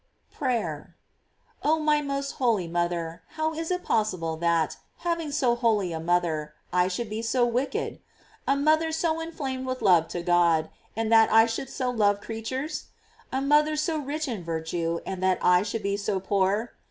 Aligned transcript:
PRAYER. 0.33 0.95
Oh, 1.61 1.77
my 1.77 2.01
most 2.01 2.31
holy 2.41 2.67
mother, 2.67 3.21
how 3.37 3.53
is 3.53 3.69
it 3.69 3.83
possible 3.83 4.35
that, 4.37 4.77
having 5.05 5.31
so 5.31 5.53
holy 5.53 5.93
a 5.93 5.99
mother, 5.99 6.55
I 6.73 6.87
should 6.87 7.07
be 7.07 7.21
so 7.21 7.45
wicked? 7.45 7.99
A 8.47 8.55
mother 8.55 8.91
so 8.91 9.19
inflamed 9.19 9.67
with 9.67 9.83
love 9.83 10.07
to 10.07 10.23
God, 10.23 10.71
and 10.95 11.11
that 11.11 11.31
I 11.31 11.45
should 11.45 11.69
so 11.69 11.91
love 11.91 12.19
creatures? 12.19 12.85
A 13.31 13.41
mother 13.41 13.75
so 13.75 13.99
rich 13.99 14.27
in 14.27 14.43
virtue, 14.43 15.01
and 15.05 15.21
that 15.21 15.37
I 15.43 15.61
should 15.61 15.83
be 15.83 15.97
so 15.97 16.19
poor? 16.19 16.73